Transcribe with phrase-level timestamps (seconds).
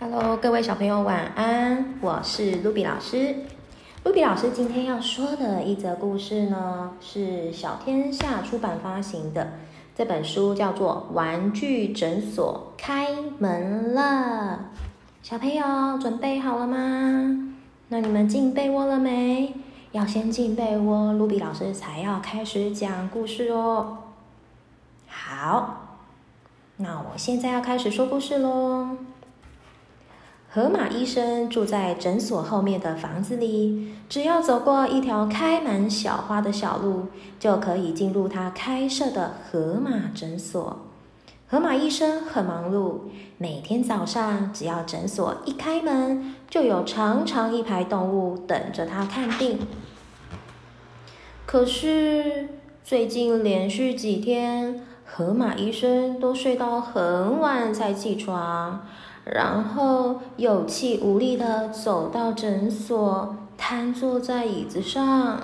[0.00, 3.34] Hello，各位小朋友晚安，我是卢比老师。
[4.04, 9.54] 卢比老师今天要说的一则故事呢，是小天下出版发行的
[9.96, 13.08] 这本书，叫做《玩具诊所开
[13.40, 14.60] 门了》。
[15.28, 17.52] 小朋友准备好了吗？
[17.88, 19.52] 那你们进被窝了没？
[19.90, 23.98] 要先进被窝，卢比老师才要开始讲故事哦。
[25.08, 25.98] 好，
[26.76, 28.96] 那我现在要开始说故事喽。
[30.50, 37.08] 河马医生住在诊所后面的房子里，只要走过一条开满小花的小路，
[37.38, 40.78] 就可以进入他开设的河马诊所。
[41.50, 43.00] 河马医生很忙碌，
[43.36, 49.58] 每天早上只要诊所一开门，就有长长一排动物等着他看病。
[51.44, 52.48] 可是
[52.82, 58.86] 最近连续几天，河马医生都睡到很晚才起床。
[59.30, 65.40] 然后有气无力的走到诊所，瘫坐在椅子上。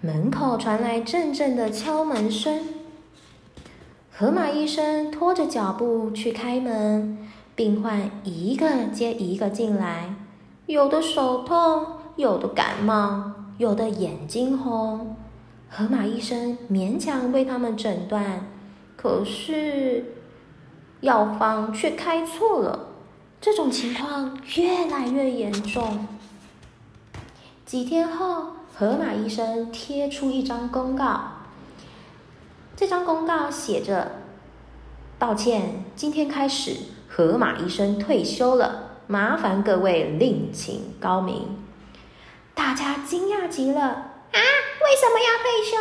[0.00, 2.64] 门口传来阵阵的敲门声。
[4.10, 7.18] 河马医生拖着脚步去开门，
[7.54, 10.14] 病患一个接一个进来，
[10.66, 15.16] 有的手痛，有的感冒，有的眼睛红。
[15.68, 18.46] 河马医生勉强为他们诊断，
[18.96, 20.16] 可是。
[21.00, 22.88] 药方却开错了，
[23.40, 26.06] 这种情况越来越严重。
[27.64, 31.20] 几天后，河马医生贴出一张公告，
[32.76, 34.10] 这张公告写着
[35.18, 36.76] ：“抱歉，今天开始，
[37.08, 41.56] 河马医生退休了，麻烦各位另请高明。”
[42.54, 43.88] 大家惊讶极了：“啊，
[44.34, 45.78] 为什么要退休？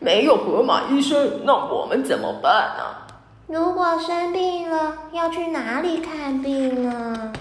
[0.00, 3.05] 没有河马医生，那我们怎么办呢？”
[3.48, 7.32] 如果生病了，要去哪里看病呢？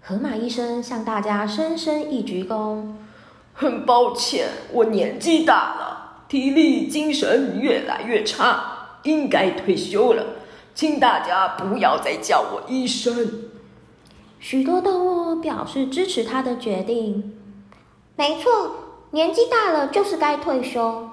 [0.00, 2.82] 河马医生向大家深深一鞠躬。
[3.52, 10.24] 很抱歉，我年纪大了，体力精神越来越差，应该退休了，
[10.74, 13.30] 请大家不要再叫我医生。
[14.40, 17.36] 许多动物表示支持他的决定。
[18.16, 18.50] 没错，
[19.12, 21.08] 年纪大了就是该退休。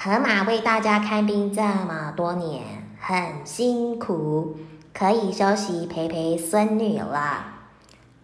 [0.00, 2.62] 河马为大家看病这么多年，
[3.00, 4.56] 很辛苦，
[4.94, 7.44] 可以休息陪陪孙女了。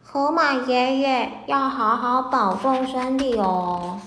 [0.00, 4.00] 河马爷爷要好好保重身体哦。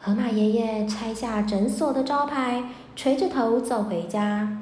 [0.00, 2.64] 河马爷爷拆下诊所的招牌，
[2.96, 4.58] 垂着头走回家。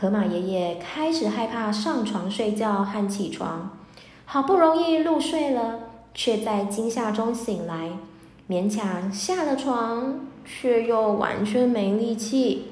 [0.00, 3.70] 河马爷爷开始害怕上床睡觉和起床，
[4.24, 5.78] 好不容易入睡了，
[6.14, 7.90] 却在惊吓中醒来，
[8.48, 10.20] 勉强下了床。
[10.46, 12.68] 却又完全没力气。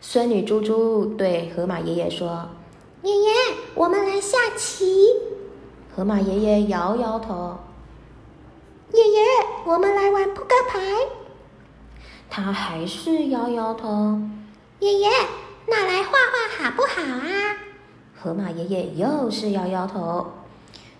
[0.00, 2.48] 孙女猪猪对河马爷爷说
[3.02, 3.30] ：“爷爷，
[3.74, 5.08] 我们来下棋。”
[5.96, 7.56] 河马爷爷摇摇头
[8.92, 9.20] ：“爷爷，
[9.64, 10.80] 我们来玩扑克牌。”
[12.28, 14.18] 他还是摇摇头
[14.80, 15.08] ：“爷爷，
[15.66, 17.56] 那来画画好不好啊？”
[18.20, 20.26] 河马爷爷又是摇摇头。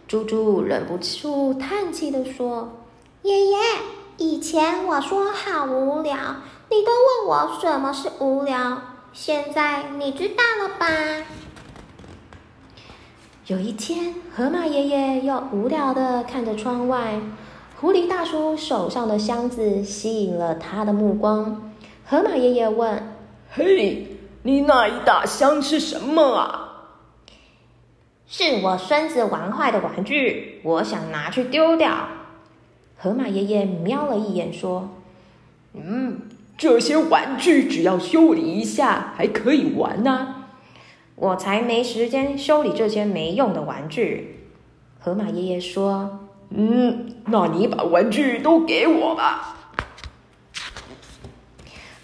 [0.06, 2.70] 猪猪忍不住叹气的说
[3.22, 3.56] ：“爷爷。”
[4.16, 6.16] 以前我说好无聊，
[6.70, 8.80] 你都问我什么是无聊。
[9.12, 10.86] 现在你知道了吧？
[13.46, 17.20] 有一天，河马爷爷又无聊的看着窗外，
[17.80, 21.72] 狐狸大叔手上的箱子吸引了他的目光。
[22.06, 23.16] 河马爷爷问
[23.50, 26.68] ：“嘿，你那一大箱是什么啊
[28.28, 31.92] ？”“是我孙子玩坏的玩具，我想拿去丢掉。”
[33.04, 34.88] 河马爷爷瞄了一眼，说
[35.76, 36.22] ：“嗯，
[36.56, 40.36] 这些玩具只要修理一下，还可以玩呢。
[41.14, 44.46] 我才没时间修理这些没用的玩具。”
[44.98, 49.54] 河马爷爷说：“嗯，那你把玩具都给我吧。”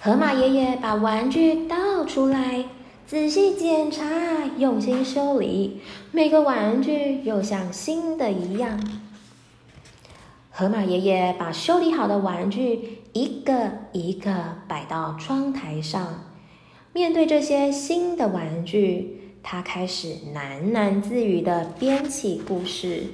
[0.01, 2.67] 河马爷爷把玩具倒出来，
[3.07, 4.05] 仔细检查，
[4.59, 5.81] 用心修理，
[6.13, 8.79] 每个玩具又像新的一样。
[10.61, 14.31] 河马爷爷把修理好的玩具一个一个
[14.69, 16.27] 摆到窗台上，
[16.93, 23.05] 面对这些新的玩具，他开始喃喃自语的编起故事。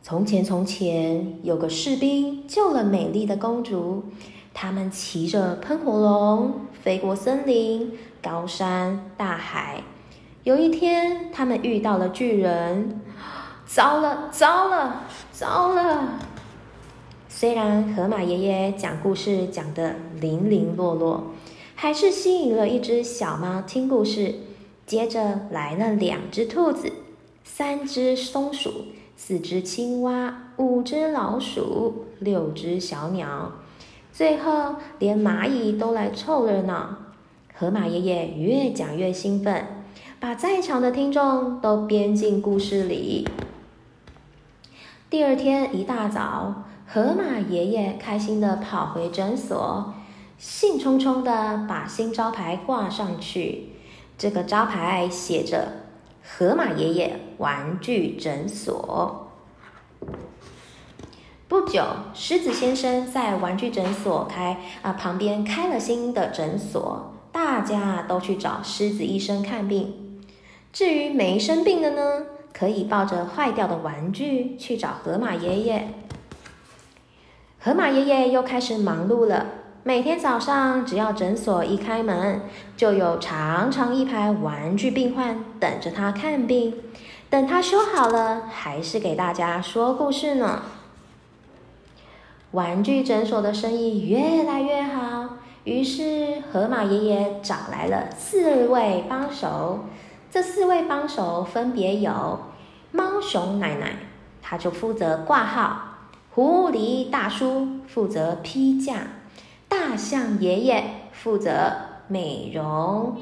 [0.00, 4.04] 从前，从前有个士兵救了美丽的公主，
[4.54, 6.52] 他们骑着喷火龙
[6.84, 9.82] 飞过森林、高山、大海。
[10.44, 13.00] 有一天，他们遇到了巨人。
[13.66, 15.02] 糟了，糟了，
[15.32, 16.18] 糟了！
[17.28, 21.32] 虽然河马爷爷讲故事讲的零零落落，
[21.74, 24.36] 还是吸引了一只小猫听故事。
[24.86, 26.92] 接着来了两只兔子，
[27.42, 28.70] 三只松鼠，
[29.16, 33.52] 四只青蛙，五只老鼠，六只小鸟，
[34.12, 36.98] 最后连蚂蚁都来凑热闹。
[37.52, 39.66] 河马爷爷越讲越兴奋，
[40.20, 43.26] 把在场的听众都编进故事里。
[45.08, 49.94] 第二天一大早，河马爷爷开心的跑回诊所，
[50.36, 53.68] 兴冲冲的把新招牌挂上去。
[54.18, 55.68] 这个招牌写着
[56.26, 59.28] “河马爷爷玩具诊所”。
[61.46, 70.24] 不久，狮子先生在玩具诊所开啊旁边开了新的诊所，大家都去找狮子医生看病。
[70.72, 72.26] 至于没生病的呢，
[72.58, 75.88] 可以抱着坏掉的玩具去找河马爷爷。
[77.60, 79.46] 河马爷爷又开始忙碌了。
[79.82, 82.40] 每天早上，只要诊所一开门，
[82.74, 86.74] 就有长长一排玩具病患等着他看病。
[87.28, 90.62] 等他修好了，还是给大家说故事呢。
[92.52, 99.80] 玩具诊所的生意越来越好，于是河马爷爷找来了四位帮手。
[100.30, 102.40] 这四位帮手分别有
[102.96, 103.96] 猫熊奶奶，
[104.40, 109.08] 她就负责挂号；狐狸大叔负责批价。
[109.68, 111.72] 大象爷爷负责
[112.08, 113.16] 美容，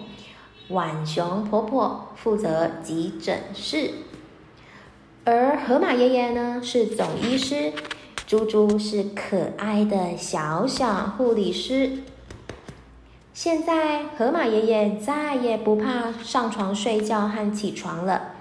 [0.69, 3.91] 浣熊婆婆负责急诊室，
[5.25, 7.73] 而河马爷爷呢是总医师，
[8.27, 12.05] 猪猪是可爱的小小护理师。
[13.33, 18.34] 现在河马爷爷再也不怕上床睡觉和起床了，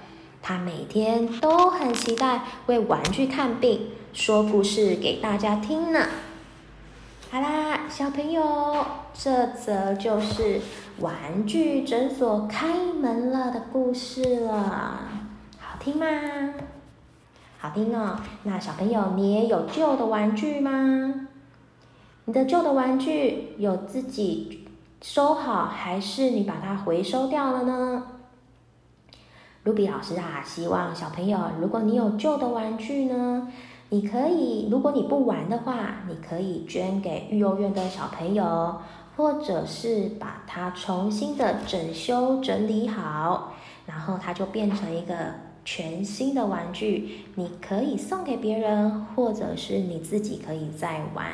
[0.45, 6.01] 他每天都很期待为玩具看病、说故事给大家听呢。
[7.31, 10.59] 好啦，小朋友，这则就是
[10.99, 15.07] 玩具诊所开门了的故事了，
[15.61, 16.05] 好听吗？
[17.57, 18.19] 好听哦。
[18.43, 21.27] 那小朋友，你也有旧的玩具吗？
[22.25, 24.67] 你的旧的玩具有自己
[25.01, 28.03] 收好，还是你把它回收掉了呢？
[29.63, 33.47] 卢比老师啊，希望小朋友，如果你有旧的玩具呢？
[33.91, 38.75] 你可以，如果你不玩的话，你可以捐给育幼院的小朋友，
[39.15, 43.53] 或者是把它重新的整修整理好，
[43.85, 45.15] 然后它就变成一个
[45.63, 51.27] 全新的玩具，你可以送给别人，或者是你自己可以再玩。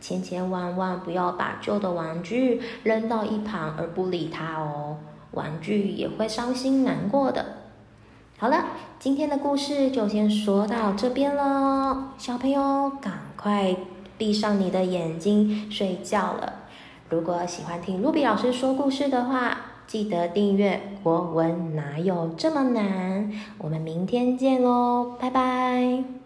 [0.00, 4.96] 千千万万不要把旧的玩具扔到一旁而不理它哦，
[5.32, 7.44] 玩具也会伤心难过的。
[8.44, 8.62] 好了，
[8.98, 12.08] 今天的故事就先说到这边喽。
[12.18, 13.74] 小朋友，赶快
[14.18, 16.52] 闭上你的眼睛睡觉了。
[17.08, 23.32] 如果喜欢听露比老师说故事的话，记得订阅《国文哪有这么难》。
[23.56, 26.23] 我们明天见喽，拜拜。